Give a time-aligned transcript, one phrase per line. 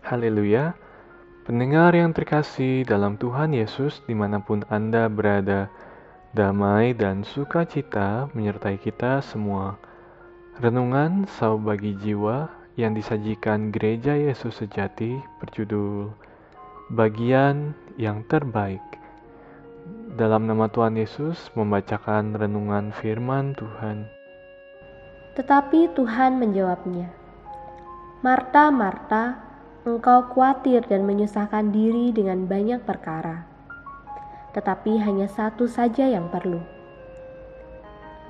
[0.00, 0.72] Haleluya.
[1.44, 5.68] Pendengar yang terkasih dalam Tuhan Yesus di mana pun Anda berada,
[6.32, 9.76] damai dan sukacita menyertai kita semua.
[10.56, 12.48] Renungan Sau Bagi Jiwa
[12.80, 16.08] yang disajikan Gereja Yesus Sejati berjudul
[16.96, 18.80] Bagian yang Terbaik.
[20.16, 24.08] Dalam nama Tuhan Yesus membacakan renungan firman Tuhan.
[25.36, 27.12] Tetapi Tuhan menjawabnya,
[28.24, 29.49] Marta, Marta,
[29.96, 33.48] engkau khawatir dan menyusahkan diri dengan banyak perkara.
[34.54, 36.62] Tetapi hanya satu saja yang perlu.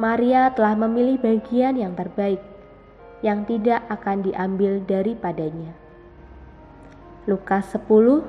[0.00, 2.40] Maria telah memilih bagian yang terbaik,
[3.20, 5.76] yang tidak akan diambil daripadanya.
[7.28, 8.24] Lukas 10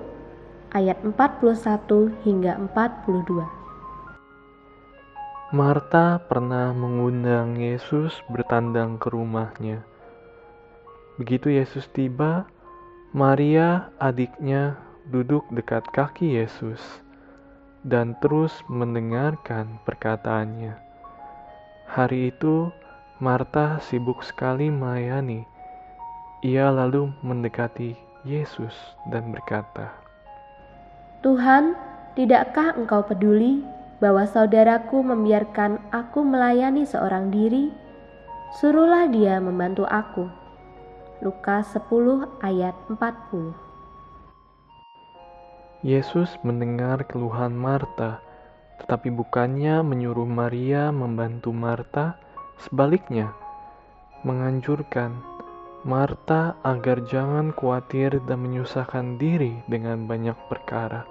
[0.76, 3.48] ayat 41 hingga 42.
[5.52, 9.84] Marta pernah mengundang Yesus bertandang ke rumahnya.
[11.20, 12.48] Begitu Yesus tiba,
[13.12, 14.80] Maria, adiknya,
[15.12, 16.80] duduk dekat kaki Yesus
[17.84, 20.80] dan terus mendengarkan perkataannya.
[21.92, 22.72] Hari itu,
[23.20, 25.44] Marta sibuk sekali melayani.
[26.40, 28.72] Ia lalu mendekati Yesus
[29.12, 29.92] dan berkata,
[31.20, 31.76] "Tuhan,
[32.16, 33.60] tidakkah Engkau peduli
[34.00, 37.76] bahwa saudaraku membiarkan aku melayani seorang diri?
[38.64, 40.41] Suruhlah dia membantu aku."
[41.22, 43.54] Lukas 10 ayat 40
[45.86, 48.26] Yesus mendengar keluhan Marta,
[48.82, 52.18] tetapi bukannya menyuruh Maria membantu Marta,
[52.58, 53.38] sebaliknya
[54.26, 55.14] menganjurkan
[55.86, 61.06] Marta agar jangan khawatir dan menyusahkan diri dengan banyak perkara.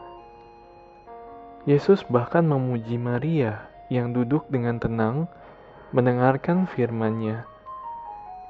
[1.70, 3.62] Yesus bahkan memuji Maria
[3.94, 5.31] yang duduk dengan tenang
[5.94, 7.47] mendengarkan firman-Nya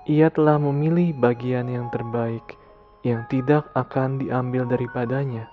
[0.08, 2.56] ia telah memilih bagian yang terbaik
[3.04, 5.48] yang tidak akan diambil daripadanya.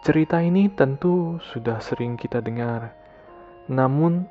[0.00, 2.94] Cerita ini tentu sudah sering kita dengar,
[3.68, 4.24] namun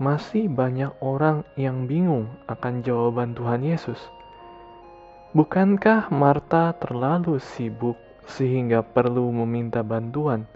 [0.00, 4.00] masih banyak orang yang bingung akan jawaban Tuhan Yesus.
[5.30, 7.96] Bukankah Marta terlalu sibuk
[8.26, 10.48] sehingga perlu meminta bantuan?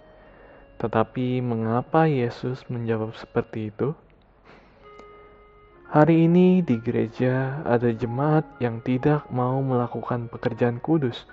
[0.80, 3.94] Tetapi mengapa Yesus menjawab seperti itu?
[5.84, 11.28] Hari ini di gereja ada jemaat yang tidak mau melakukan pekerjaan kudus.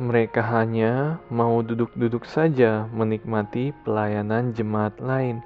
[0.00, 5.44] Mereka hanya mau duduk-duduk saja menikmati pelayanan jemaat lain.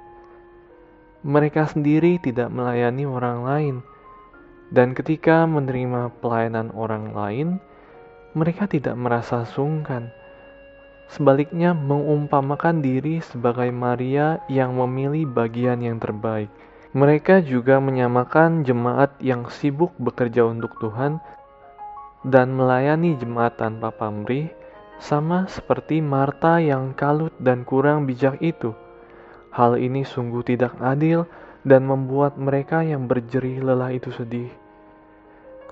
[1.27, 3.75] Mereka sendiri tidak melayani orang lain,
[4.71, 7.59] dan ketika menerima pelayanan orang lain,
[8.31, 10.07] mereka tidak merasa sungkan.
[11.11, 16.47] Sebaliknya, mengumpamakan diri sebagai Maria yang memilih bagian yang terbaik
[16.89, 21.21] mereka juga menyamakan jemaat yang sibuk bekerja untuk Tuhan
[22.25, 24.49] dan melayani jemaat tanpa pamrih,
[24.97, 28.73] sama seperti Marta yang kalut dan kurang bijak itu.
[29.53, 31.29] Hal ini sungguh tidak adil
[31.61, 34.49] dan membuat mereka yang berjerih lelah itu sedih.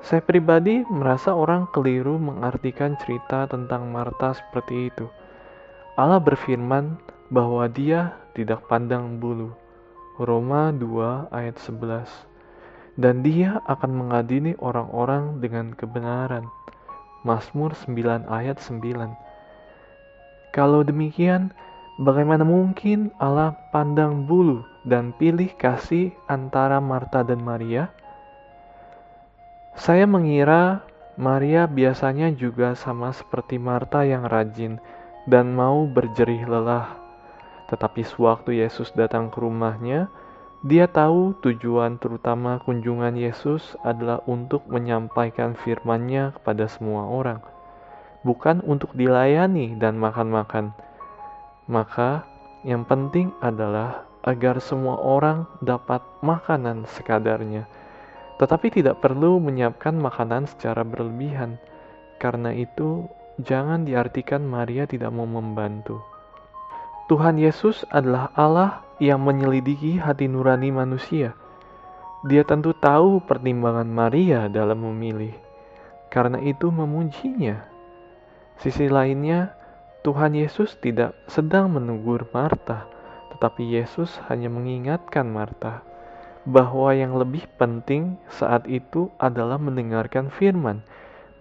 [0.06, 5.09] Saya pribadi merasa orang keliru mengartikan cerita tentang Marta seperti itu.
[5.97, 7.01] Allah berfirman
[7.33, 9.66] bahwa Dia tidak pandang bulu
[10.17, 12.09] Roma 2 ayat 11
[12.97, 16.50] dan dia akan mengadili orang-orang dengan kebenaran.
[17.22, 18.81] Mazmur 9 ayat 9
[20.57, 21.53] Kalau demikian,
[22.01, 27.94] bagaimana mungkin Allah pandang bulu dan pilih kasih antara Marta dan Maria?
[29.77, 30.81] Saya mengira
[31.13, 34.81] Maria biasanya juga sama seperti Marta yang rajin
[35.29, 37.06] dan mau berjerih lelah
[37.67, 40.07] tetapi sewaktu Yesus datang ke rumahnya,
[40.66, 47.39] dia tahu tujuan terutama kunjungan Yesus adalah untuk menyampaikan firman-Nya kepada semua orang,
[48.25, 50.73] bukan untuk dilayani dan makan-makan.
[51.69, 52.25] Maka,
[52.66, 57.69] yang penting adalah agar semua orang dapat makanan sekadarnya,
[58.41, 61.62] tetapi tidak perlu menyiapkan makanan secara berlebihan.
[62.18, 63.06] Karena itu,
[63.45, 66.16] jangan diartikan Maria tidak mau membantu.
[67.07, 71.39] Tuhan Yesus adalah Allah yang menyelidiki hati nurani manusia.
[72.27, 75.31] Dia tentu tahu pertimbangan Maria dalam memilih,
[76.12, 77.63] karena itu memujinya.
[78.59, 79.56] Sisi lainnya,
[80.04, 82.92] Tuhan Yesus tidak sedang menegur Marta,
[83.31, 85.88] tetapi Yesus hanya mengingatkan Marta
[86.44, 90.83] bahwa yang lebih penting saat itu adalah mendengarkan firman,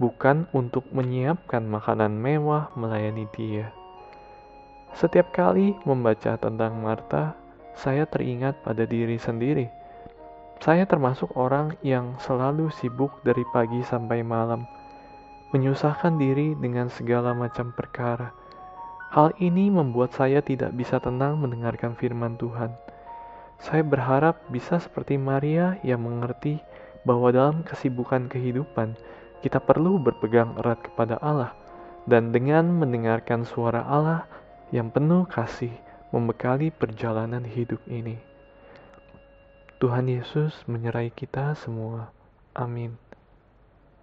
[0.02, 3.75] bukan untuk menyiapkan makanan mewah melayani Dia.
[4.94, 7.34] Setiap kali membaca tentang Marta,
[7.74, 9.66] saya teringat pada diri sendiri.
[10.62, 14.64] Saya termasuk orang yang selalu sibuk dari pagi sampai malam.
[15.54, 18.34] menyusahkan diri dengan segala macam perkara.
[19.14, 22.74] Hal ini membuat saya tidak bisa tenang mendengarkan firman Tuhan.
[23.62, 26.58] Saya berharap bisa seperti Maria yang mengerti
[27.06, 28.98] bahwa dalam kesibukan kehidupan
[29.40, 31.54] kita perlu berpegang erat kepada Allah
[32.10, 34.26] dan dengan mendengarkan suara Allah
[34.74, 35.72] yang penuh kasih
[36.10, 38.18] membekali perjalanan hidup ini.
[39.76, 42.10] Tuhan Yesus menyerai kita semua.
[42.56, 43.05] Amin.